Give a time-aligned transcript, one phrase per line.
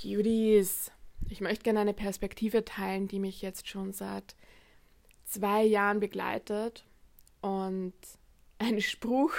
[0.00, 0.92] Cuties,
[1.28, 4.36] ich möchte gerne eine Perspektive teilen, die mich jetzt schon seit
[5.24, 6.84] zwei Jahren begleitet
[7.40, 7.94] und
[8.58, 9.32] ein Spruch,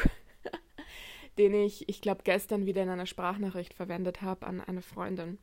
[1.38, 5.38] den ich, ich glaube, gestern wieder in einer Sprachnachricht verwendet habe an eine Freundin.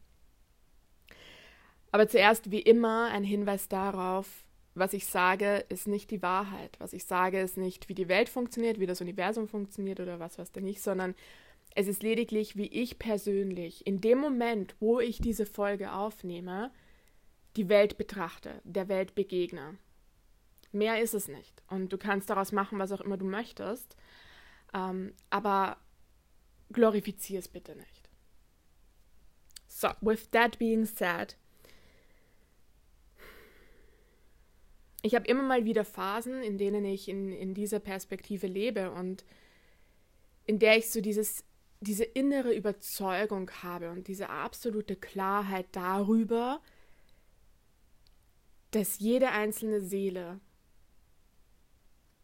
[1.93, 4.45] Aber zuerst, wie immer, ein Hinweis darauf,
[4.75, 6.77] was ich sage, ist nicht die Wahrheit.
[6.81, 10.37] Was ich sage, ist nicht, wie die Welt funktioniert, wie das Universum funktioniert oder was
[10.37, 11.15] was denn nicht, sondern
[11.75, 16.71] es ist lediglich, wie ich persönlich in dem Moment, wo ich diese Folge aufnehme,
[17.57, 19.79] die Welt betrachte, der Welt begegne.
[20.73, 21.63] Mehr ist es nicht.
[21.69, 23.97] Und du kannst daraus machen, was auch immer du möchtest.
[24.73, 25.77] Ähm, aber
[26.73, 28.09] glorifizier es bitte nicht.
[29.69, 31.37] So, with that being said,
[35.03, 39.25] ich habe immer mal wieder Phasen, in denen ich in, in dieser Perspektive lebe und
[40.47, 41.45] in der ich so dieses
[41.85, 46.61] diese innere Überzeugung habe und diese absolute Klarheit darüber,
[48.71, 50.41] dass jede einzelne Seele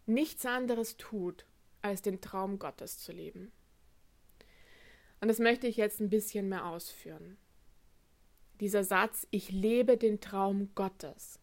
[0.07, 1.47] nichts anderes tut,
[1.83, 3.53] als den Traum Gottes zu leben.
[5.21, 7.37] Und das möchte ich jetzt ein bisschen mehr ausführen.
[8.61, 11.39] Dieser Satz, ich lebe den Traum Gottes,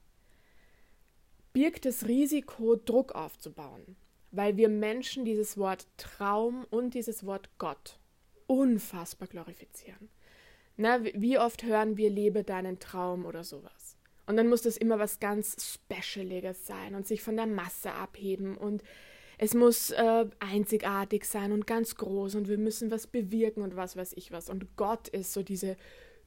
[1.54, 3.96] birgt das Risiko, Druck aufzubauen,
[4.32, 8.00] weil wir Menschen dieses Wort Traum und dieses Wort Gott
[8.48, 10.10] unfassbar glorifizieren.
[10.78, 13.98] Na, wie oft hören wir, lebe deinen Traum oder sowas.
[14.28, 18.58] Und dann muss das immer was ganz Specialiges sein und sich von der Masse abheben
[18.58, 18.84] und
[19.40, 23.96] es muss äh, einzigartig sein und ganz groß und wir müssen was bewirken und was
[23.96, 24.50] weiß ich was.
[24.50, 25.78] Und Gott ist so diese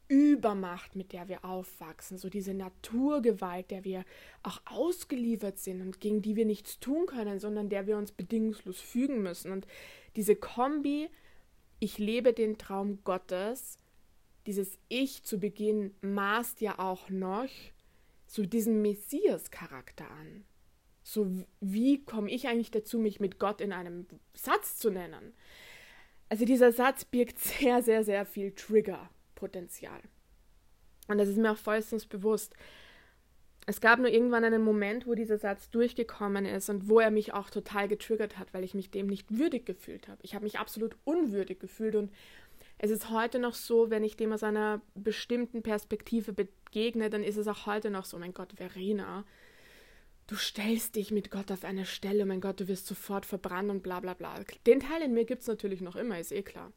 [0.07, 4.05] Übermacht, mit der wir aufwachsen, so diese Naturgewalt, der wir
[4.43, 8.81] auch ausgeliefert sind und gegen die wir nichts tun können, sondern der wir uns bedingungslos
[8.81, 9.53] fügen müssen.
[9.53, 9.67] Und
[10.17, 11.11] diese Kombi
[11.81, 13.79] ich lebe den Traum Gottes,
[14.47, 17.49] dieses Ich zu Beginn maßt ja auch noch
[18.27, 20.45] so diesen Messias-Charakter an.
[21.03, 25.35] So wie komme ich eigentlich dazu, mich mit Gott in einem Satz zu nennen?
[26.29, 30.01] Also dieser Satz birgt sehr, sehr, sehr viel Trigger-Potenzial.
[31.09, 32.55] Und das ist mir auch vollstens bewusst.
[33.67, 37.35] Es gab nur irgendwann einen Moment, wo dieser Satz durchgekommen ist und wo er mich
[37.35, 40.19] auch total getriggert hat, weil ich mich dem nicht würdig gefühlt habe.
[40.23, 42.11] Ich habe mich absolut unwürdig gefühlt und
[42.79, 47.37] es ist heute noch so, wenn ich dem aus einer bestimmten Perspektive begegne, dann ist
[47.37, 49.25] es auch heute noch so, mein Gott, Verena,
[50.27, 53.83] du stellst dich mit Gott auf eine Stelle, mein Gott, du wirst sofort verbrannt und
[53.83, 54.35] bla bla bla.
[54.67, 56.73] Den Teil in mir gibt es natürlich noch immer, ist eh klar.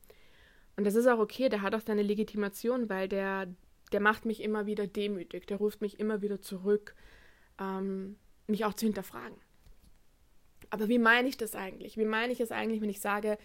[0.76, 3.48] Und das ist auch okay, der hat auch seine Legitimation, weil der
[3.94, 6.96] der macht mich immer wieder demütig, der ruft mich immer wieder zurück,
[7.60, 8.18] ähm,
[8.48, 9.38] mich auch zu hinterfragen.
[10.70, 11.98] Aber wie meine ich das eigentlich?
[11.98, 13.38] Wie meine ich es eigentlich, wenn ich sage,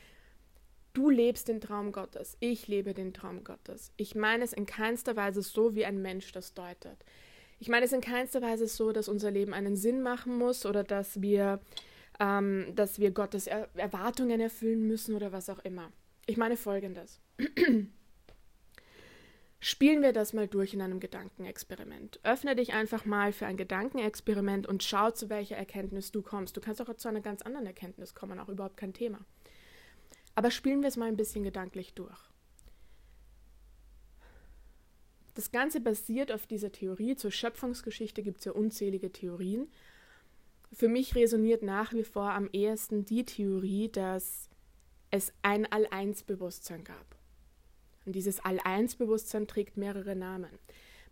[0.95, 3.93] du lebst den Traum Gottes, ich lebe den Traum Gottes?
[3.97, 7.05] Ich meine es in keinster Weise so, wie ein Mensch das deutet.
[7.61, 10.85] Ich meine es in keinster Weise so, dass unser Leben einen Sinn machen muss oder
[10.85, 11.61] dass wir,
[12.19, 15.93] ähm, dass wir Gottes er Erwartungen erfüllen müssen oder was auch immer.
[16.27, 17.21] Ich meine folgendes.
[19.61, 22.21] Spielen wir das mal durch in einem Gedankenexperiment.
[22.23, 26.57] Öffne dich einfach mal für ein Gedankenexperiment und schau, zu welcher Erkenntnis du kommst.
[26.57, 29.19] Du kannst auch zu einer ganz anderen Erkenntnis kommen, auch überhaupt kein Thema.
[30.37, 32.17] Aber spielen wir es mal ein bisschen gedanklich durch.
[35.35, 37.17] Das Ganze basiert auf dieser Theorie.
[37.17, 39.69] Zur Schöpfungsgeschichte gibt es ja unzählige Theorien.
[40.73, 44.49] Für mich resoniert nach wie vor am ehesten die Theorie, dass
[45.11, 47.18] es ein All-Eins-Bewusstsein gab.
[48.09, 50.49] Und dieses All-Eins-Bewusstsein trägt mehrere Namen.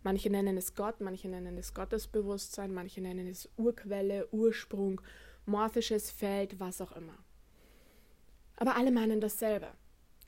[0.01, 4.99] Manche nennen es Gott, manche nennen es Gottesbewusstsein, manche nennen es Urquelle, Ursprung,
[5.45, 7.13] morphisches Feld, was auch immer.
[8.55, 9.67] Aber alle meinen dasselbe.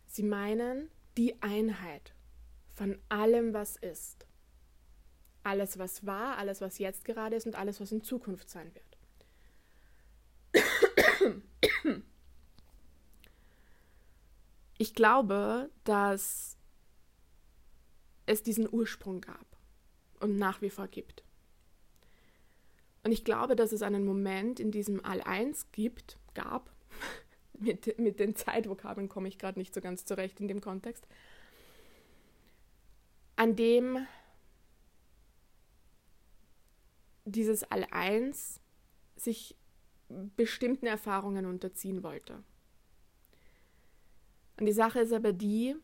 [0.05, 2.13] Sie meinen die Einheit
[2.75, 4.27] von allem, was ist.
[5.41, 8.85] Alles, was war, alles, was jetzt gerade ist und alles, was in Zukunft sein wird.
[14.77, 16.58] Ich glaube, dass
[18.29, 19.45] es diesen Ursprung gab
[20.19, 21.23] und nach wie vor gibt.
[23.03, 26.71] Und ich glaube, dass es einen Moment in diesem All-Eins gibt, gab,
[27.53, 31.07] mit, mit den Zeitvokabeln komme ich gerade nicht so ganz zurecht in dem Kontext,
[33.35, 34.05] an dem
[37.25, 38.59] dieses All-Eins
[39.15, 39.55] sich
[40.35, 42.43] bestimmten Erfahrungen unterziehen wollte.
[44.59, 45.75] Und die Sache ist aber die,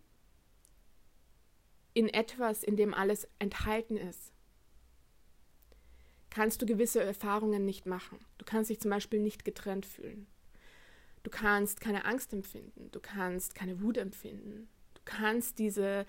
[1.96, 4.32] in etwas, in dem alles enthalten ist,
[6.30, 8.20] kannst du gewisse Erfahrungen nicht machen.
[8.38, 10.28] Du kannst dich zum Beispiel nicht getrennt fühlen.
[11.24, 12.92] Du kannst keine Angst empfinden.
[12.92, 14.68] Du kannst keine Wut empfinden.
[14.94, 16.06] Du kannst diese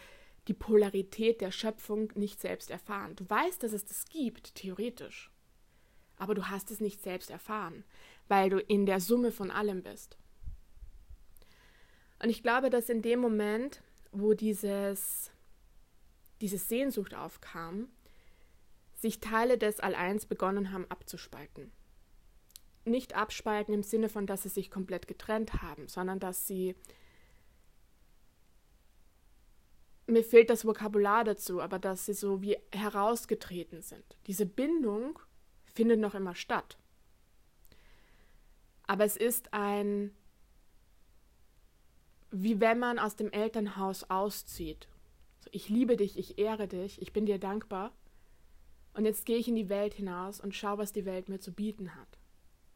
[0.49, 3.17] die Polarität der Schöpfung nicht selbst erfahren.
[3.17, 5.31] Du weißt, dass es das gibt, theoretisch.
[6.19, 7.85] Aber du hast es nicht selbst erfahren,
[8.29, 10.17] weil du in der Summe von allem bist.
[12.23, 13.83] Und ich glaube, dass in dem Moment,
[14.13, 15.31] wo dieses,
[16.41, 17.89] diese Sehnsucht aufkam,
[18.95, 21.71] sich Teile des All-Eins begonnen haben abzuspalten.
[22.85, 26.77] Nicht abspalten im Sinne von, dass sie sich komplett getrennt haben, sondern dass sie
[30.07, 34.05] mir fehlt das Vokabular dazu, aber dass sie so wie herausgetreten sind.
[34.27, 35.19] Diese Bindung
[35.65, 36.79] findet noch immer statt.
[38.87, 40.15] Aber es ist ein,
[42.31, 44.89] wie wenn man aus dem Elternhaus auszieht.
[45.57, 47.95] Ich liebe dich, ich ehre dich, ich bin dir dankbar.
[48.93, 51.51] Und jetzt gehe ich in die Welt hinaus und schaue, was die Welt mir zu
[51.51, 52.19] bieten hat.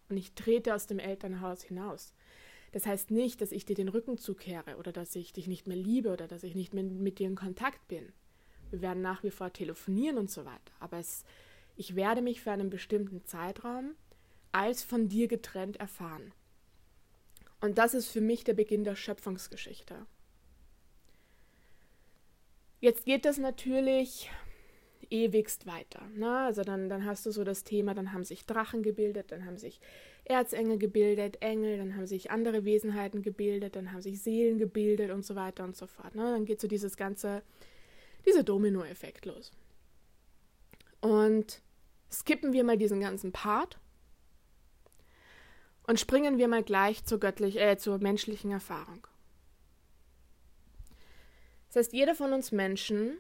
[0.09, 2.15] Und ich trete aus dem Elternhaus hinaus.
[2.73, 5.77] Das heißt nicht, dass ich dir den Rücken zukehre oder dass ich dich nicht mehr
[5.77, 8.15] liebe oder dass ich nicht mehr mit dir in Kontakt bin.
[8.71, 10.73] Wir werden nach wie vor telefonieren und so weiter.
[10.79, 11.25] Aber es,
[11.77, 13.95] ich werde mich für einen bestimmten Zeitraum
[14.53, 16.33] als von dir getrennt erfahren.
[17.61, 20.07] Und das ist für mich der Beginn der Schöpfungsgeschichte.
[22.81, 24.31] Jetzt geht das natürlich
[25.11, 26.03] ewigst weiter.
[26.15, 26.31] Ne?
[26.31, 29.59] Also dann, dann hast du so das Thema, dann haben sich Drachen gebildet, dann haben
[29.59, 29.81] sich
[30.25, 35.25] Erzengel gebildet, Engel, dann haben sich andere Wesenheiten gebildet, dann haben sich Seelen gebildet und
[35.25, 36.15] so weiter und so fort.
[36.15, 36.23] Ne?
[36.23, 37.43] Dann geht so dieses ganze,
[38.27, 39.51] dieser Domino-Effekt los.
[41.01, 41.61] Und
[42.11, 43.79] skippen wir mal diesen ganzen Part
[45.87, 49.07] und springen wir mal gleich zur göttlich, äh, zur menschlichen Erfahrung.
[51.71, 53.19] Das heißt, jeder von uns Menschen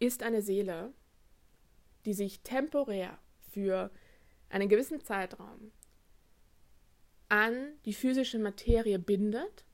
[0.00, 0.92] ist eine Seele,
[2.04, 3.16] die sich temporär
[3.52, 3.90] für
[4.48, 5.70] einen gewissen Zeitraum
[7.28, 9.64] an die physische Materie bindet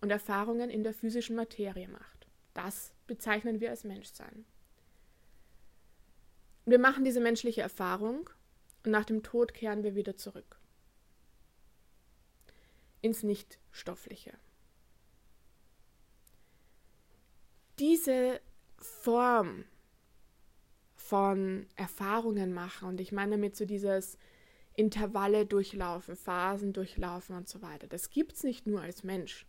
[0.00, 2.26] und Erfahrungen in der physischen Materie macht.
[2.52, 4.44] Das bezeichnen wir als Menschsein.
[6.64, 8.28] Wir machen diese menschliche Erfahrung
[8.84, 10.58] und nach dem Tod kehren wir wieder zurück
[13.02, 14.32] ins Nichtstoffliche.
[17.78, 18.40] Diese
[18.78, 19.64] Form
[20.94, 24.18] von Erfahrungen machen, und ich meine damit so dieses
[24.74, 27.86] Intervalle durchlaufen, Phasen durchlaufen und so weiter.
[27.86, 29.46] Das gibt es nicht nur als Mensch.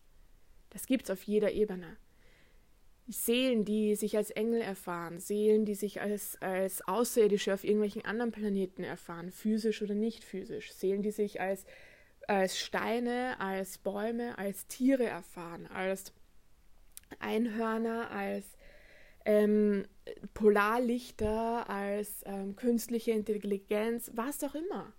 [0.69, 1.97] Das gibt es auf jeder Ebene.
[3.07, 8.31] Seelen, die sich als Engel erfahren, Seelen, die sich als, als Außerirdische auf irgendwelchen anderen
[8.31, 11.65] Planeten erfahren, physisch oder nicht physisch, Seelen, die sich als,
[12.27, 16.11] als Steine, als Bäume, als Tiere erfahren, als
[17.19, 18.45] Einhörner, als
[19.25, 19.85] ähm,
[20.33, 24.93] Polarlichter, als ähm, künstliche Intelligenz, was auch immer.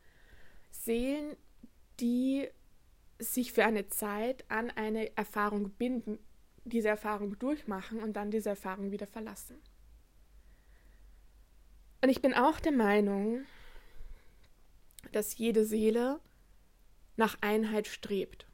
[0.71, 1.37] Seelen,
[2.01, 2.49] die
[3.19, 6.19] sich für eine Zeit an eine Erfahrung binden,
[6.65, 9.57] diese Erfahrung durchmachen und dann diese Erfahrung wieder verlassen.
[12.03, 13.45] Und ich bin auch der Meinung,
[15.13, 16.21] dass jede Seele
[17.17, 18.48] nach Einheit strebt.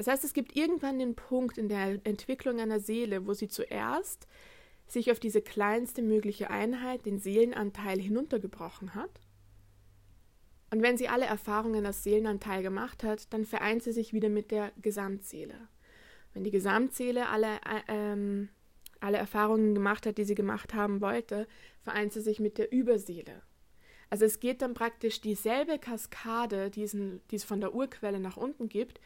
[0.00, 4.26] Das heißt, es gibt irgendwann den Punkt in der Entwicklung einer Seele, wo sie zuerst
[4.86, 9.20] sich auf diese kleinste mögliche Einheit, den Seelenanteil, hinuntergebrochen hat
[10.70, 14.50] und wenn sie alle Erfahrungen als Seelenanteil gemacht hat, dann vereint sie sich wieder mit
[14.50, 15.54] der Gesamtseele.
[16.32, 17.56] Wenn die Gesamtseele alle,
[17.88, 18.46] äh,
[19.00, 21.48] alle Erfahrungen gemacht hat, die sie gemacht haben wollte,
[21.82, 23.42] vereint sie sich mit der Überseele.
[24.10, 29.00] Also es geht dann praktisch dieselbe Kaskade, die es von der Urquelle nach unten gibt,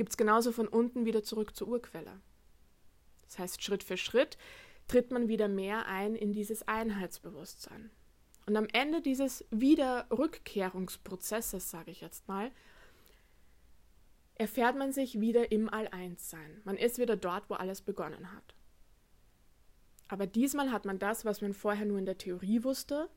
[0.00, 2.22] gibt es genauso von unten wieder zurück zur Urquelle.
[3.24, 4.38] Das heißt, Schritt für Schritt
[4.88, 7.90] tritt man wieder mehr ein in dieses Einheitsbewusstsein.
[8.46, 12.50] Und am Ende dieses Wiederrückkehrungsprozesses, sage ich jetzt mal,
[14.36, 16.62] erfährt man sich wieder im All-Eins-Sein.
[16.64, 18.54] Man ist wieder dort, wo alles begonnen hat.
[20.08, 23.10] Aber diesmal hat man das, was man vorher nur in der Theorie wusste,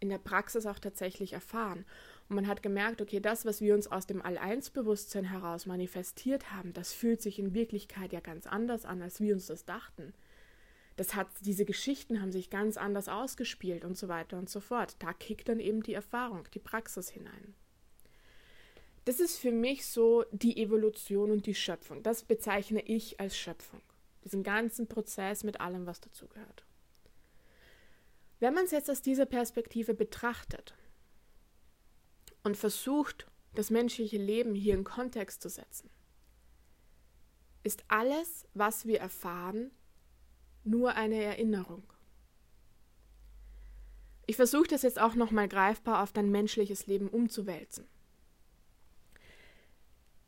[0.00, 1.86] in der Praxis auch tatsächlich erfahren.
[2.28, 6.72] Und man hat gemerkt, okay, das, was wir uns aus dem All-Eins-Bewusstsein heraus manifestiert haben,
[6.72, 10.12] das fühlt sich in Wirklichkeit ja ganz anders an, als wir uns das dachten
[10.96, 14.96] das hat, diese Geschichten haben sich ganz anders ausgespielt und so weiter und so fort.
[14.98, 17.54] Da kickt dann eben die Erfahrung, die Praxis hinein.
[19.04, 22.02] Das ist für mich so die Evolution und die Schöpfung.
[22.02, 23.80] Das bezeichne ich als Schöpfung.
[24.24, 26.64] Diesen ganzen Prozess mit allem, was dazugehört.
[28.40, 30.74] Wenn man es jetzt aus dieser Perspektive betrachtet
[32.46, 35.90] und versucht, das menschliche Leben hier in Kontext zu setzen,
[37.64, 39.72] ist alles, was wir erfahren,
[40.62, 41.82] nur eine Erinnerung.
[44.26, 47.88] Ich versuche das jetzt auch nochmal greifbar auf dein menschliches Leben umzuwälzen.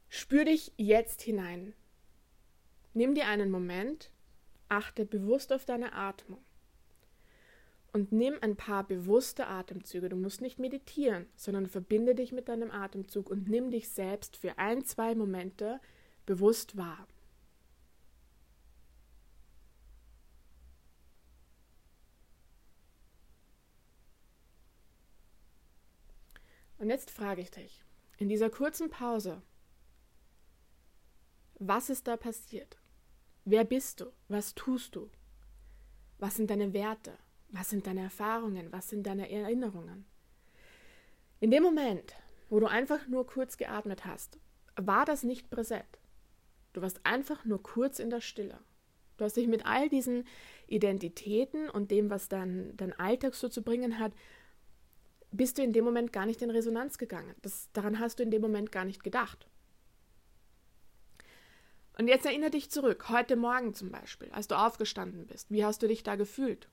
[0.09, 1.73] Spür dich jetzt hinein.
[2.95, 4.11] Nimm dir einen Moment
[4.69, 6.43] achte bewusst auf deine Atmung
[7.99, 10.09] und nimm ein paar bewusste Atemzüge.
[10.09, 14.57] Du musst nicht meditieren, sondern verbinde dich mit deinem Atemzug und nimm dich selbst für
[14.57, 15.81] ein, zwei Momente
[16.25, 17.09] bewusst wahr.
[26.79, 27.83] Und jetzt frage ich dich,
[28.19, 29.43] in dieser kurzen Pause,
[31.59, 32.79] was ist da passiert?
[33.45, 34.13] Wer bist du?
[34.29, 35.11] Was tust du?
[36.21, 37.19] Was sind deine Werte?
[37.51, 38.73] Was sind deine Erfahrungen?
[38.73, 40.05] Was sind deine Erinnerungen?
[41.41, 42.15] In dem Moment,
[42.51, 44.39] wo du einfach nur kurz geatmet hast,
[44.77, 45.99] war das nicht präsent.
[46.73, 48.59] Du warst einfach nur kurz in der Stille.
[49.17, 50.25] Du hast dich mit all diesen
[50.67, 54.13] Identitäten und dem, was dein, dein Alltag so zu bringen hat,
[55.33, 57.35] bist du in dem Moment gar nicht in Resonanz gegangen.
[57.43, 59.47] Das, daran hast du in dem Moment gar nicht gedacht.
[61.99, 65.51] Und jetzt erinnere dich zurück, heute Morgen zum Beispiel, als du aufgestanden bist.
[65.51, 66.69] Wie hast du dich da gefühlt?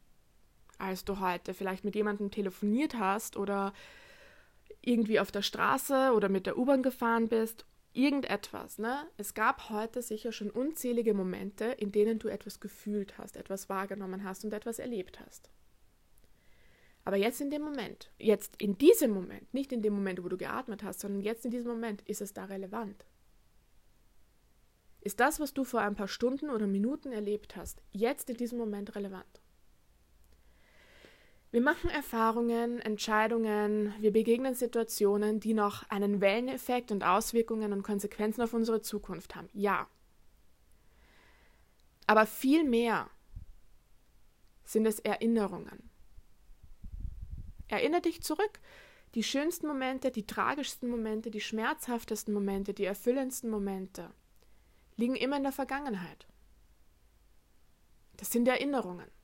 [0.78, 3.74] Als du heute vielleicht mit jemandem telefoniert hast oder
[4.82, 7.66] irgendwie auf der Straße oder mit der U-Bahn gefahren bist.
[7.94, 9.08] Irgendetwas, ne?
[9.18, 14.24] Es gab heute sicher schon unzählige Momente, in denen du etwas gefühlt hast, etwas wahrgenommen
[14.24, 15.50] hast und etwas erlebt hast.
[17.06, 20.38] Aber jetzt in dem Moment, jetzt in diesem Moment, nicht in dem Moment, wo du
[20.38, 23.06] geatmet hast, sondern jetzt in diesem Moment, ist es da relevant.
[25.02, 28.58] Ist das, was du vor ein paar Stunden oder Minuten erlebt hast, jetzt in diesem
[28.58, 29.40] Moment relevant?
[31.56, 38.42] Wir machen Erfahrungen, Entscheidungen, wir begegnen Situationen, die noch einen Welleneffekt und Auswirkungen und Konsequenzen
[38.42, 39.48] auf unsere Zukunft haben.
[39.54, 39.88] Ja.
[42.08, 43.10] Aber viel mehr
[44.66, 45.90] sind es Erinnerungen.
[47.70, 48.60] Erinnere dich zurück.
[49.14, 54.12] Die schönsten Momente, die tragischsten Momente, die schmerzhaftesten Momente, die erfüllendsten Momente
[54.98, 56.28] liegen immer in der Vergangenheit.
[58.18, 59.15] Das sind Erinnerungen.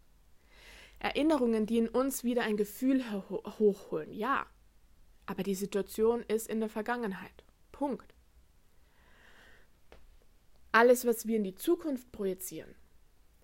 [1.01, 3.03] Erinnerungen, die in uns wieder ein Gefühl
[3.60, 4.46] hochholen, ja.
[5.25, 7.43] Aber die Situation ist in der Vergangenheit.
[7.72, 8.13] Punkt.
[10.72, 12.75] Alles, was wir in die Zukunft projizieren,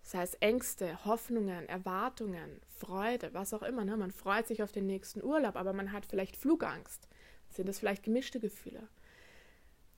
[0.03, 3.83] sei es Ängste, Hoffnungen, Erwartungen, Freude, was auch immer.
[3.83, 3.97] Ne?
[3.97, 7.07] Man freut sich auf den nächsten Urlaub, aber man hat vielleicht Flugangst.
[7.49, 8.87] Sind es vielleicht gemischte Gefühle?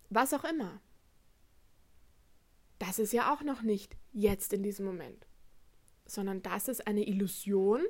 [0.10, 0.82] Was auch immer.
[2.80, 5.28] Das ist ja auch noch nicht jetzt in diesem Moment,
[6.10, 7.82] sondern das ist eine Illusion,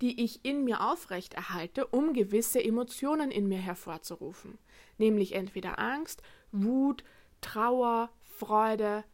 [0.00, 4.58] die ich in mir aufrechterhalte, um gewisse Emotionen in mir hervorzurufen.
[4.96, 6.22] Nämlich entweder Angst,
[6.52, 7.04] Wut,
[7.40, 9.04] Trauer, Freude,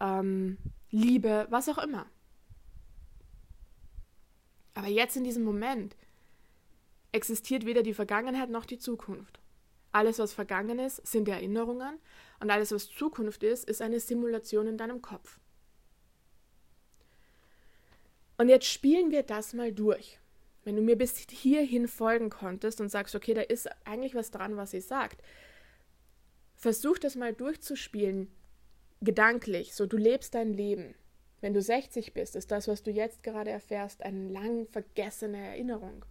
[0.00, 0.58] ähm,
[0.90, 2.06] Liebe, was auch immer.
[4.74, 5.96] Aber jetzt in diesem Moment
[7.12, 9.40] existiert weder die Vergangenheit noch die Zukunft.
[9.92, 11.98] Alles, was vergangen ist, sind Erinnerungen
[12.38, 15.40] und alles, was Zukunft ist, ist eine Simulation in deinem Kopf.
[18.40, 20.18] Und jetzt spielen wir das mal durch.
[20.64, 24.56] Wenn du mir bis hierhin folgen konntest und sagst, okay, da ist eigentlich was dran,
[24.56, 25.22] was sie sagt,
[26.56, 28.28] versuch das mal durchzuspielen,
[29.02, 30.94] gedanklich, so du lebst dein Leben.
[31.42, 36.06] Wenn du 60 bist, ist das, was du jetzt gerade erfährst, eine lang vergessene Erinnerung.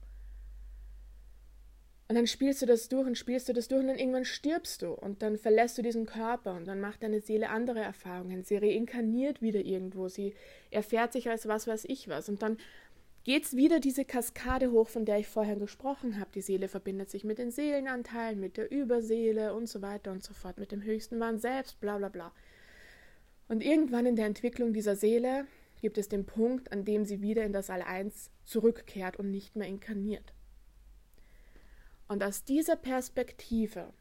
[2.10, 4.82] Und dann spielst du das durch und spielst du das durch und dann irgendwann stirbst
[4.82, 8.44] du und dann verlässt du diesen Körper und dann macht deine Seele andere Erfahrungen.
[8.44, 10.34] Sie reinkarniert wieder irgendwo, sie
[10.72, 12.58] erfährt sich als was weiß ich was und dann
[13.26, 16.32] geht's wieder diese Kaskade hoch, von der ich vorher gesprochen habe.
[16.34, 20.34] Die Seele verbindet sich mit den Seelenanteilen, mit der Überseele und so weiter und so
[20.34, 22.32] fort, mit dem höchsten Mann selbst, bla bla bla.
[23.50, 25.46] Und irgendwann in der Entwicklung dieser Seele
[25.80, 29.68] gibt es den Punkt, an dem sie wieder in das All-Eins zurückkehrt und nicht mehr
[29.68, 30.34] inkarniert.
[32.10, 33.94] Und aus dieser Perspektive,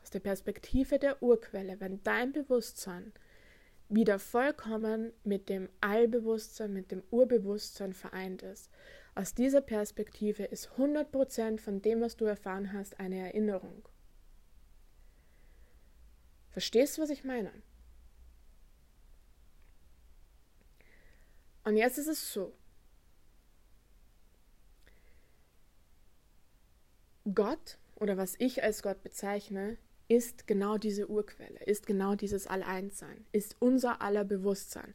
[0.00, 3.12] aus der Perspektive der Urquelle, wenn dein Bewusstsein
[3.88, 8.70] wieder vollkommen mit dem Allbewusstsein, mit dem Urbewusstsein vereint ist,
[9.16, 13.88] aus dieser Perspektive ist 100% von dem, was du erfahren hast, eine Erinnerung.
[16.50, 17.50] Verstehst du, was ich meine?
[21.64, 22.54] Und jetzt ist es so.
[27.34, 29.76] Gott oder was ich als Gott bezeichne,
[30.08, 34.94] ist genau diese Urquelle, ist genau dieses Alleinssein, ist unser aller Bewusstsein.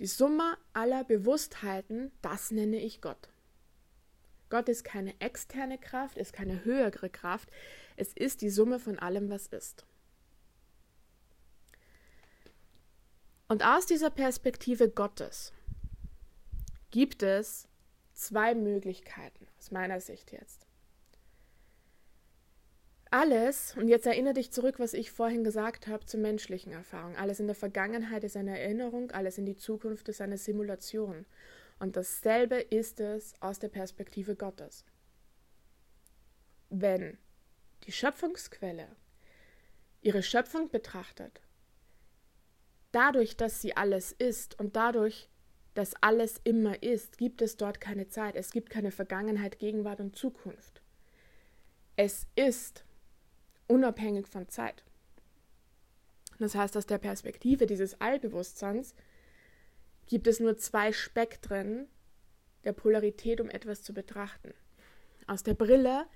[0.00, 3.28] Die Summe aller Bewusstheiten, das nenne ich Gott.
[4.50, 7.50] Gott ist keine externe Kraft, ist keine höhere Kraft,
[7.96, 9.84] es ist die Summe von allem, was ist.
[13.48, 15.52] Und aus dieser Perspektive Gottes
[16.90, 17.66] gibt es
[18.14, 20.67] zwei Möglichkeiten, aus meiner Sicht jetzt.
[23.10, 27.16] Alles, und jetzt erinnere dich zurück, was ich vorhin gesagt habe zur menschlichen Erfahrung.
[27.16, 31.24] Alles in der Vergangenheit ist eine Erinnerung, alles in die Zukunft ist eine Simulation.
[31.78, 34.84] Und dasselbe ist es aus der Perspektive Gottes.
[36.68, 37.16] Wenn
[37.84, 38.88] die Schöpfungsquelle
[40.02, 41.40] ihre Schöpfung betrachtet,
[42.92, 45.30] dadurch, dass sie alles ist und dadurch,
[45.72, 48.36] dass alles immer ist, gibt es dort keine Zeit.
[48.36, 50.82] Es gibt keine Vergangenheit, Gegenwart und Zukunft.
[51.96, 52.84] Es ist
[53.68, 54.82] unabhängig von Zeit.
[56.38, 58.94] Das heißt, aus der Perspektive dieses Allbewusstseins
[60.06, 61.86] gibt es nur zwei Spektren
[62.64, 64.54] der Polarität, um etwas zu betrachten.
[65.26, 66.06] Aus der Brille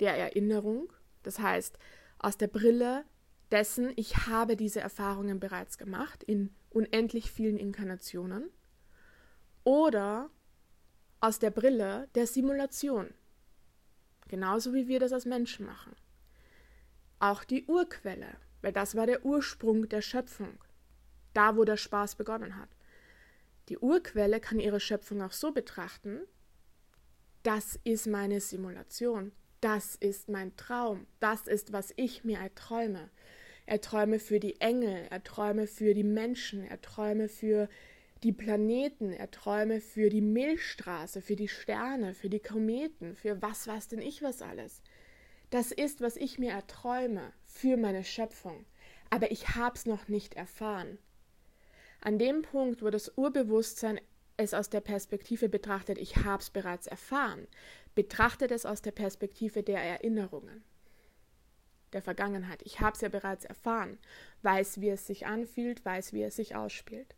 [0.00, 0.92] der Erinnerung,
[1.22, 1.78] das heißt,
[2.18, 3.04] aus der Brille
[3.50, 8.50] dessen, ich habe diese Erfahrungen bereits gemacht in unendlich vielen Inkarnationen,
[9.64, 10.30] oder
[11.20, 13.14] aus der Brille der Simulation,
[14.28, 15.94] genauso wie wir das als Menschen machen
[17.30, 20.58] auch die Urquelle, weil das war der Ursprung der Schöpfung,
[21.32, 22.68] da wo der Spaß begonnen hat.
[23.70, 26.20] Die Urquelle kann ihre Schöpfung auch so betrachten,
[27.42, 33.10] das ist meine Simulation, das ist mein Traum, das ist, was ich mir erträume.
[33.66, 37.70] Erträume für die Engel, erträume für die Menschen, erträume für
[38.22, 43.88] die Planeten, erträume für die Milchstraße, für die Sterne, für die Kometen, für was weiß
[43.88, 44.82] denn ich was alles.
[45.54, 48.66] Das ist, was ich mir erträume für meine Schöpfung,
[49.08, 50.98] aber ich hab's noch nicht erfahren.
[52.00, 54.00] An dem Punkt, wo das Urbewusstsein
[54.36, 57.46] es aus der Perspektive betrachtet, ich hab's bereits erfahren,
[57.94, 60.64] betrachtet es aus der Perspektive der Erinnerungen,
[61.92, 62.60] der Vergangenheit.
[62.64, 63.98] Ich hab's ja bereits erfahren,
[64.42, 67.14] weiß, wie es sich anfühlt, weiß, wie es sich ausspielt.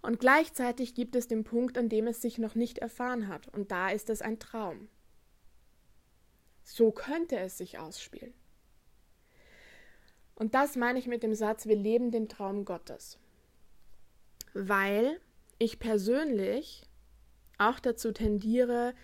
[0.00, 3.70] Und gleichzeitig gibt es den Punkt, an dem es sich noch nicht erfahren hat, und
[3.70, 4.88] da ist es ein Traum.
[6.64, 8.34] So könnte es sich ausspielen.
[10.34, 13.18] Und das meine ich mit dem Satz, wir leben den Traum Gottes.
[14.54, 15.20] Weil
[15.58, 16.82] ich persönlich
[17.58, 18.94] auch dazu tendiere,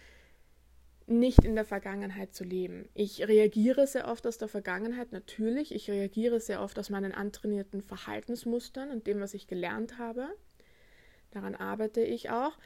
[1.07, 2.89] nicht in der Vergangenheit zu leben.
[2.95, 5.75] Ich reagiere sehr oft aus der Vergangenheit, natürlich.
[5.75, 10.29] Ich reagiere sehr oft aus meinen antrainierten Verhaltensmustern und dem, was ich gelernt habe.
[11.31, 12.59] Daran arbeite ich auch.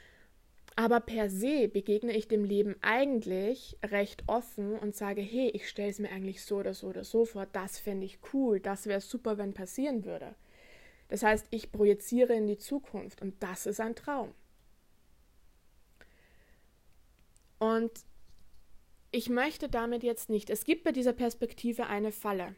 [0.75, 5.89] Aber per se begegne ich dem Leben eigentlich recht offen und sage, hey, ich stelle
[5.89, 9.01] es mir eigentlich so oder so oder so vor, das fände ich cool, das wäre
[9.01, 10.33] super, wenn passieren würde.
[11.09, 14.33] Das heißt, ich projiziere in die Zukunft und das ist ein Traum.
[17.59, 17.91] Und
[19.11, 22.55] ich möchte damit jetzt nicht, es gibt bei dieser Perspektive eine Falle,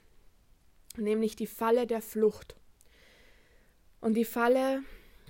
[0.96, 2.56] nämlich die Falle der Flucht
[4.00, 4.84] und die Falle,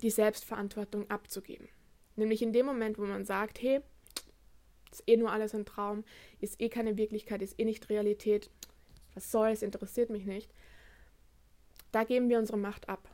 [0.04, 1.68] die Selbstverantwortung abzugeben.
[2.16, 3.82] Nämlich in dem Moment, wo man sagt, hey,
[4.92, 6.04] ist eh nur alles ein Traum,
[6.40, 8.50] ist eh keine Wirklichkeit, ist eh nicht Realität,
[9.14, 10.54] was soll es, interessiert mich nicht.
[11.92, 13.10] Da geben wir unsere Macht ab.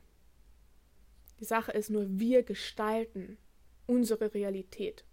[1.39, 3.37] Die Sache ist nur, wir gestalten
[3.87, 5.03] unsere Realität.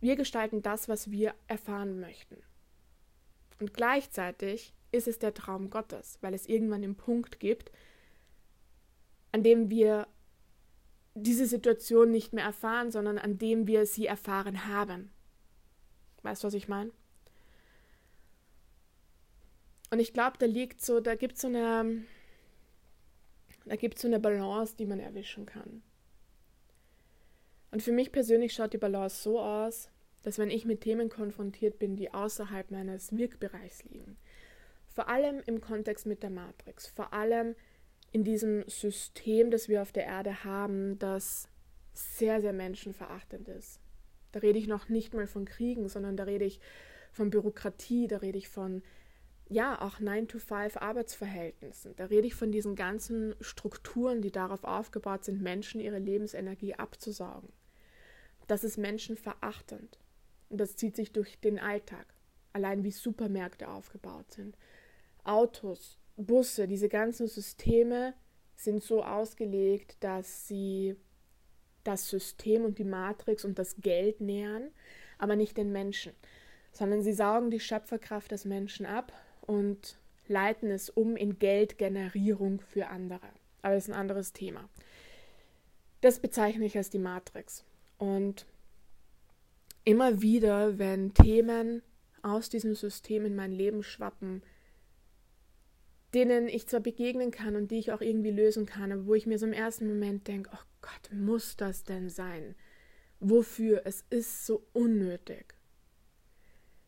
[0.00, 2.42] Wir gestalten das, was wir erfahren möchten.
[3.60, 7.70] Und gleichzeitig ist es der Traum Gottes, weil es irgendwann den Punkt gibt,
[9.32, 10.06] an dem wir
[11.14, 15.10] diese Situation nicht mehr erfahren, sondern an dem wir sie erfahren haben.
[16.22, 16.90] Weißt du, was ich meine?
[19.90, 22.02] Und ich glaube, da liegt so, da gibt so eine,
[23.64, 25.82] da gibt so eine Balance, die man erwischen kann.
[27.70, 29.88] Und für mich persönlich schaut die Balance so aus,
[30.22, 34.16] dass wenn ich mit Themen konfrontiert bin, die außerhalb meines Wirkbereichs liegen,
[34.88, 37.54] vor allem im Kontext mit der Matrix, vor allem
[38.14, 41.48] in diesem System, das wir auf der Erde haben, das
[41.94, 43.80] sehr, sehr menschenverachtend ist.
[44.30, 46.60] Da rede ich noch nicht mal von Kriegen, sondern da rede ich
[47.10, 48.84] von Bürokratie, da rede ich von,
[49.48, 51.96] ja, auch 9-to-5 Arbeitsverhältnissen.
[51.96, 57.52] Da rede ich von diesen ganzen Strukturen, die darauf aufgebaut sind, Menschen ihre Lebensenergie abzusaugen.
[58.46, 59.98] Das ist menschenverachtend.
[60.50, 62.06] Und das zieht sich durch den Alltag.
[62.52, 64.56] Allein wie Supermärkte aufgebaut sind.
[65.24, 68.14] Autos, Busse, diese ganzen Systeme
[68.56, 70.96] sind so ausgelegt, dass sie
[71.82, 74.70] das System und die Matrix und das Geld nähern,
[75.18, 76.12] aber nicht den Menschen,
[76.72, 82.88] sondern sie saugen die Schöpferkraft des Menschen ab und leiten es um in Geldgenerierung für
[82.88, 83.28] andere.
[83.62, 84.68] Aber das ist ein anderes Thema.
[86.00, 87.64] Das bezeichne ich als die Matrix.
[87.98, 88.46] Und
[89.84, 91.82] immer wieder, wenn Themen
[92.22, 94.42] aus diesem System in mein Leben schwappen,
[96.14, 99.26] denen ich zwar begegnen kann und die ich auch irgendwie lösen kann, aber wo ich
[99.26, 102.54] mir so im ersten Moment denke, oh Gott, muss das denn sein?
[103.20, 103.82] Wofür?
[103.84, 105.54] Es ist so unnötig.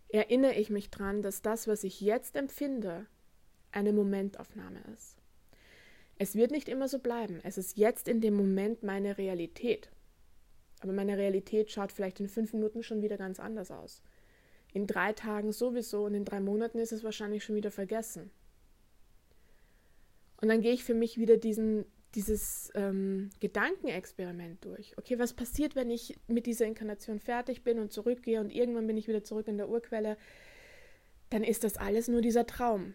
[0.09, 3.07] erinnere ich mich daran, dass das, was ich jetzt empfinde,
[3.73, 5.17] eine Momentaufnahme ist.
[6.19, 7.41] Es wird nicht immer so bleiben.
[7.43, 9.91] Es ist jetzt in dem Moment meine Realität.
[10.81, 14.03] Aber meine Realität schaut vielleicht in fünf Minuten schon wieder ganz anders aus.
[14.73, 18.31] In drei Tagen sowieso und in drei Monaten ist es wahrscheinlich schon wieder vergessen.
[20.40, 24.96] Und dann gehe ich für mich wieder diesen, dieses ähm, Gedankenexperiment durch.
[24.99, 28.96] Okay, was passiert, wenn ich mit dieser Inkarnation fertig bin und zurückgehe und irgendwann bin
[28.96, 30.16] ich wieder zurück in der Urquelle?
[31.31, 32.94] Dann ist das alles nur dieser Traum.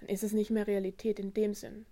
[0.00, 1.86] Dann ist es nicht mehr Realität in dem Sinn.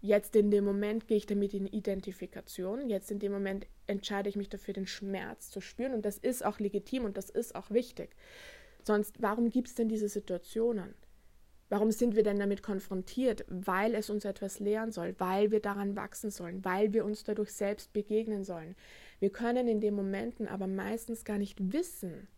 [0.00, 2.88] Jetzt in dem Moment gehe ich damit in Identifikation.
[2.88, 5.94] Jetzt in dem Moment entscheide ich mich dafür, den Schmerz zu spüren.
[5.94, 8.10] Und das ist auch legitim und das ist auch wichtig.
[8.84, 10.94] Sonst, warum gibt es denn diese Situationen?
[11.68, 13.44] Warum sind wir denn damit konfrontiert?
[13.48, 17.52] Weil es uns etwas lehren soll, weil wir daran wachsen sollen, weil wir uns dadurch
[17.52, 18.76] selbst begegnen sollen.
[19.18, 22.28] Wir können in den Momenten aber meistens gar nicht wissen,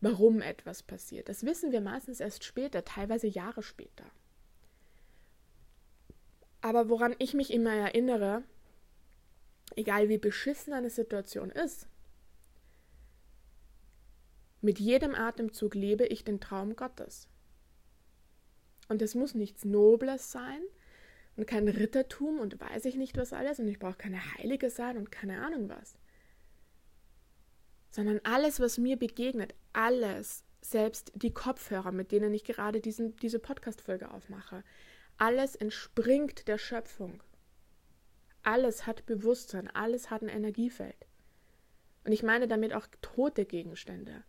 [0.00, 1.28] warum etwas passiert.
[1.28, 4.04] Das wissen wir meistens erst später, teilweise Jahre später.
[6.60, 8.42] Aber woran ich mich immer erinnere,
[9.76, 11.88] egal wie beschissen eine Situation ist,
[14.60, 17.28] mit jedem Atemzug lebe ich den Traum Gottes.
[18.88, 20.62] Und es muss nichts Nobles sein
[21.36, 24.96] und kein Rittertum und weiß ich nicht was alles und ich brauche keine Heilige sein
[24.96, 25.96] und keine Ahnung was.
[27.90, 33.38] Sondern alles, was mir begegnet, alles, selbst die Kopfhörer, mit denen ich gerade diesen, diese
[33.38, 34.64] Podcast-Folge aufmache,
[35.16, 37.22] alles entspringt der Schöpfung.
[38.42, 41.06] Alles hat Bewusstsein, alles hat ein Energiefeld.
[42.04, 44.24] Und ich meine damit auch tote Gegenstände.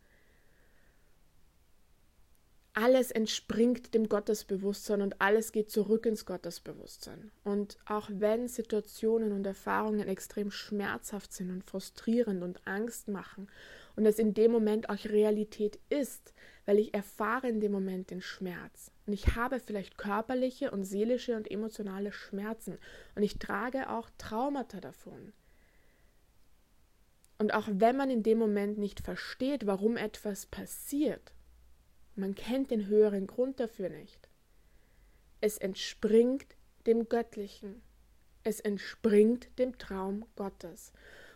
[2.81, 7.29] Alles entspringt dem Gottesbewusstsein und alles geht zurück ins Gottesbewusstsein.
[7.43, 13.49] Und auch wenn Situationen und Erfahrungen extrem schmerzhaft sind und frustrierend und Angst machen
[13.97, 16.33] und es in dem Moment auch Realität ist,
[16.65, 21.35] weil ich erfahre in dem Moment den Schmerz, und ich habe vielleicht körperliche und seelische
[21.35, 22.77] und emotionale Schmerzen.
[23.15, 25.33] Und ich trage auch Traumata davon.
[27.39, 31.33] Und auch wenn man in dem Moment nicht versteht, warum etwas passiert,
[32.19, 34.29] man kennt den höheren Grund dafür nicht.
[35.41, 36.55] Es entspringt
[36.85, 37.81] dem Göttlichen.
[38.43, 40.91] Es entspringt dem Traum Gottes.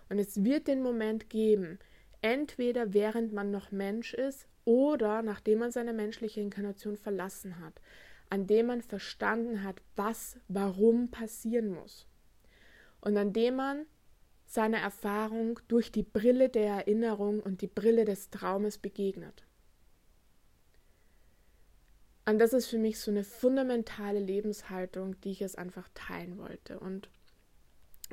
[0.09, 1.79] Und es wird den Moment geben,
[2.21, 7.81] entweder während man noch Mensch ist oder nachdem man seine menschliche Inkarnation verlassen hat,
[8.29, 12.07] an dem man verstanden hat, was warum passieren muss.
[13.01, 13.85] Und an dem man
[14.45, 19.43] seiner Erfahrung durch die Brille der Erinnerung und die Brille des Traumes begegnet.
[22.25, 26.79] Und das ist für mich so eine fundamentale Lebenshaltung, die ich jetzt einfach teilen wollte.
[26.79, 27.09] Und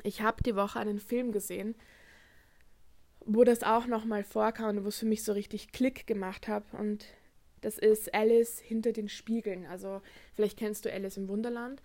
[0.03, 1.75] ich habe die Woche einen Film gesehen,
[3.25, 6.63] wo das auch nochmal vorkam und wo es für mich so richtig Klick gemacht hat.
[6.73, 7.05] Und
[7.61, 9.65] das ist Alice hinter den Spiegeln.
[9.65, 10.01] Also
[10.33, 11.81] vielleicht kennst du Alice im Wunderland.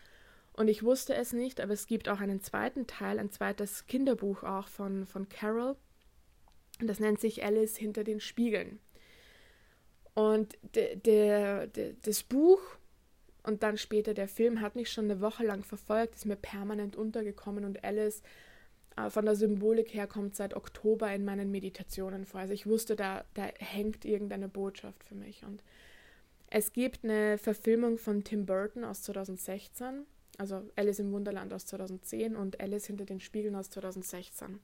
[0.54, 4.42] Und ich wusste es nicht, aber es gibt auch einen zweiten Teil, ein zweites Kinderbuch
[4.42, 5.76] auch von, von Carol.
[6.80, 8.80] Und das nennt sich Alice hinter den Spiegeln.
[10.16, 12.58] Und de, de, de, das Buch
[13.42, 16.96] und dann später der Film hat mich schon eine Woche lang verfolgt, ist mir permanent
[16.96, 18.22] untergekommen und Alice
[18.96, 22.40] äh, von der Symbolik her kommt seit Oktober in meinen Meditationen vor.
[22.40, 25.44] Also ich wusste, da, da hängt irgendeine Botschaft für mich.
[25.44, 25.62] Und
[26.48, 30.06] es gibt eine Verfilmung von Tim Burton aus 2016,
[30.38, 34.60] also Alice im Wunderland aus 2010 und Alice hinter den Spiegeln aus 2016.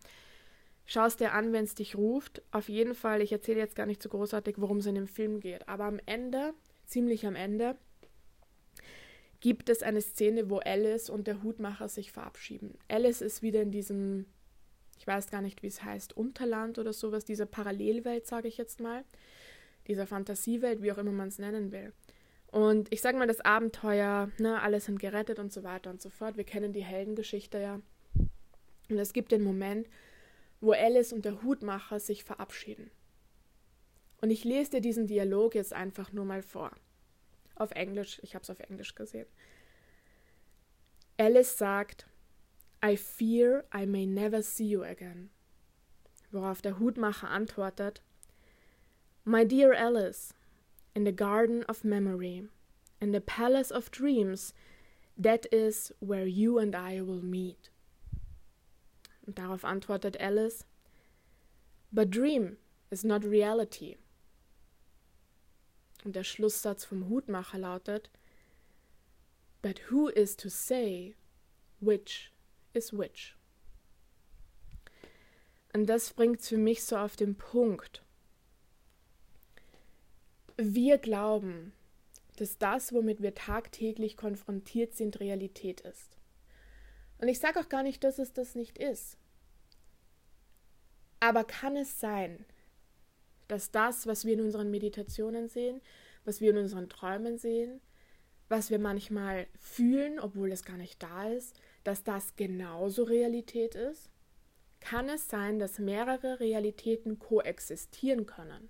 [0.86, 2.42] Schau es dir an, wenn es dich ruft.
[2.50, 5.40] Auf jeden Fall, ich erzähle jetzt gar nicht so großartig, worum es in dem Film
[5.40, 5.68] geht.
[5.68, 6.54] Aber am Ende,
[6.86, 7.76] ziemlich am Ende,
[9.40, 12.78] gibt es eine Szene, wo Alice und der Hutmacher sich verabschieden.
[12.88, 14.26] Alice ist wieder in diesem,
[14.98, 18.80] ich weiß gar nicht, wie es heißt, Unterland oder sowas, dieser Parallelwelt, sage ich jetzt
[18.80, 19.04] mal,
[19.88, 21.92] dieser Fantasiewelt, wie auch immer man es nennen will.
[22.52, 26.10] Und ich sage mal, das Abenteuer, ne, alle sind gerettet und so weiter und so
[26.10, 26.36] fort.
[26.36, 27.80] Wir kennen die Heldengeschichte ja.
[28.90, 29.88] Und es gibt den Moment,
[30.62, 32.90] wo Alice und der Hutmacher sich verabschieden.
[34.22, 36.72] Und ich lese dir diesen Dialog jetzt einfach nur mal vor
[37.62, 39.26] auf Englisch, ich habe es auf Englisch gesehen.
[41.18, 42.06] Alice sagt,
[42.84, 45.30] I fear I may never see you again.
[46.30, 48.02] Worauf der Hutmacher antwortet,
[49.24, 50.34] My dear Alice,
[50.94, 52.48] in the garden of memory,
[53.00, 54.52] in the palace of dreams,
[55.16, 57.70] that is where you and I will meet.
[59.26, 60.66] Und darauf antwortet Alice,
[61.90, 62.56] But dream
[62.90, 63.98] is not reality.
[66.04, 68.10] Und der Schlusssatz vom Hutmacher lautet
[69.60, 71.14] But who is to say
[71.80, 72.32] which
[72.72, 73.36] is which?
[75.72, 78.02] Und das bringt es für mich so auf den Punkt.
[80.56, 81.72] wir glauben,
[82.36, 86.11] dass das, womit wir tagtäglich konfrontiert sind, Realität ist.
[87.22, 89.16] Und ich sage auch gar nicht, dass es das nicht ist.
[91.20, 92.44] Aber kann es sein,
[93.46, 95.80] dass das, was wir in unseren Meditationen sehen,
[96.24, 97.80] was wir in unseren Träumen sehen,
[98.48, 101.54] was wir manchmal fühlen, obwohl es gar nicht da ist,
[101.84, 104.10] dass das genauso Realität ist?
[104.80, 108.68] Kann es sein, dass mehrere Realitäten koexistieren können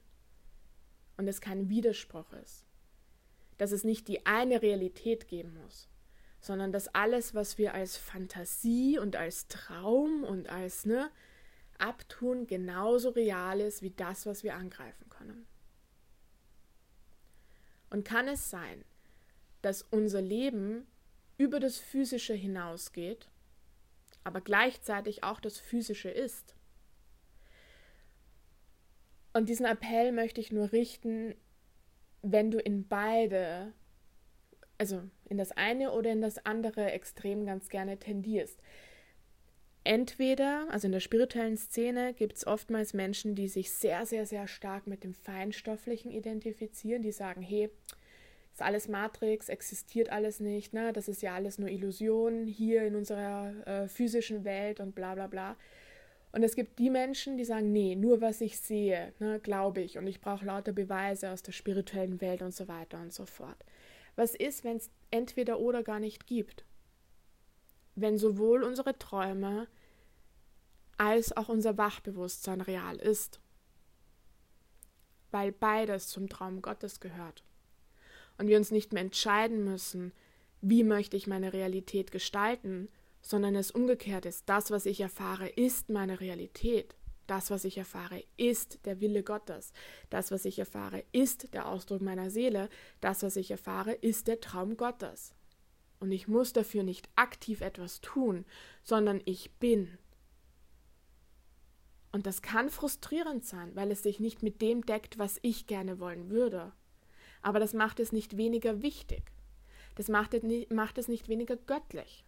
[1.17, 2.67] und es kein Widerspruch ist?
[3.57, 5.89] Dass es nicht die eine Realität geben muss,
[6.43, 11.09] sondern dass alles, was wir als Fantasie und als Traum und als ne,
[11.79, 15.47] abtun, genauso real ist wie das, was wir angreifen können.
[17.91, 18.85] Und kann es sein,
[19.63, 20.89] dass unser Leben
[21.39, 23.29] über das Physische hinausgeht,
[24.25, 26.57] aber gleichzeitig auch das Physische ist?
[29.33, 31.37] Und diesen Appell möchte ich nur richten,
[32.21, 33.73] wenn du in beide
[34.83, 38.59] also in das eine oder in das andere Extrem ganz gerne tendierst.
[39.85, 44.49] Entweder, also in der spirituellen Szene gibt es oftmals Menschen, die sich sehr, sehr, sehr
[44.49, 47.71] stark mit dem Feinstofflichen identifizieren, die sagen, hey,
[48.53, 50.93] ist alles Matrix, existiert alles nicht, ne?
[50.93, 55.29] das ist ja alles nur Illusion hier in unserer äh, physischen Welt und bla bla
[55.29, 55.57] bla.
[56.33, 59.97] Und es gibt die Menschen, die sagen, nee, nur was ich sehe, ne, glaube ich,
[59.97, 63.65] und ich brauche lauter Beweise aus der spirituellen Welt und so weiter und so fort.
[64.17, 66.65] Was ist, wenn es entweder oder gar nicht gibt?
[67.95, 69.69] Wenn sowohl unsere Träume
[70.99, 73.41] als auch unser Wachbewusstsein real ist.
[75.31, 77.43] Weil beides zum Traum Gottes gehört.
[78.39, 80.13] Und wir uns nicht mehr entscheiden müssen,
[80.61, 82.89] wie möchte ich meine Realität gestalten,
[83.21, 84.49] sondern es umgekehrt ist.
[84.49, 86.95] Das, was ich erfahre, ist meine Realität.
[87.27, 89.73] Das, was ich erfahre, ist der Wille Gottes.
[90.11, 92.69] Das, was ich erfahre, ist der Ausdruck meiner Seele.
[93.01, 95.35] Das, was ich erfahre, ist der Traum Gottes.
[96.01, 98.45] Und ich muss dafür nicht aktiv etwas tun,
[98.83, 99.99] sondern ich bin.
[102.11, 106.01] Und das kann frustrierend sein, weil es sich nicht mit dem deckt, was ich gerne
[106.01, 106.73] wollen würde.
[107.41, 109.33] Aber das macht es nicht weniger wichtig.
[109.95, 112.25] Das macht es nicht weniger göttlich.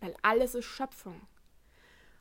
[0.00, 1.20] Weil alles ist Schöpfung.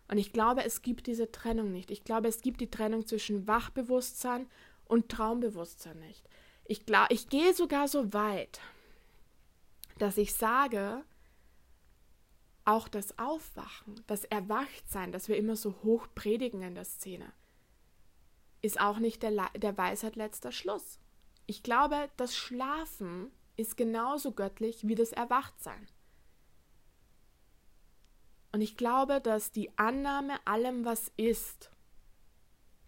[0.09, 1.91] Und ich glaube, es gibt diese Trennung nicht.
[1.91, 4.47] Ich glaube, es gibt die Trennung zwischen Wachbewusstsein
[4.85, 6.27] und Traumbewusstsein nicht.
[6.65, 8.59] Ich, glaube, ich gehe sogar so weit,
[9.99, 11.03] dass ich sage,
[12.65, 17.31] auch das Aufwachen, das Erwachtsein, das wir immer so hoch predigen in der Szene,
[18.61, 20.99] ist auch nicht der, der Weisheit letzter Schluss.
[21.45, 25.87] Ich glaube, das Schlafen ist genauso göttlich wie das Erwachtsein.
[28.51, 31.71] Und ich glaube, dass die Annahme allem, was ist,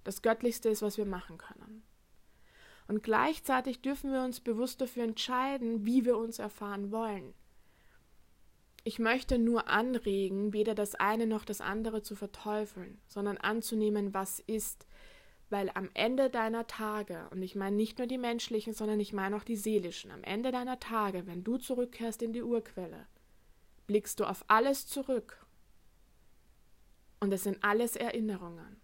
[0.03, 1.83] das Göttlichste ist, was wir machen können.
[2.87, 7.33] Und gleichzeitig dürfen wir uns bewusst dafür entscheiden, wie wir uns erfahren wollen.
[8.83, 14.39] Ich möchte nur anregen, weder das eine noch das andere zu verteufeln, sondern anzunehmen, was
[14.39, 14.87] ist,
[15.51, 19.35] weil am Ende deiner Tage, und ich meine nicht nur die menschlichen, sondern ich meine
[19.35, 23.05] auch die seelischen, am Ende deiner Tage, wenn du zurückkehrst in die Urquelle,
[23.85, 25.45] blickst du auf alles zurück
[27.21, 28.81] und es sind alles Erinnerungen.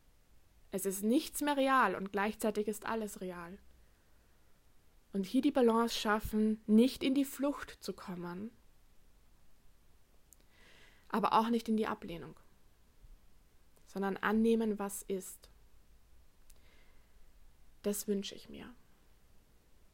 [0.72, 3.58] Es ist nichts mehr real und gleichzeitig ist alles real.
[5.12, 8.52] Und hier die Balance schaffen, nicht in die Flucht zu kommen,
[11.10, 12.40] aber auch nicht in die Ablehnung,
[13.88, 15.50] sondern annehmen, was ist.
[17.82, 18.74] Das wünsche ich mir.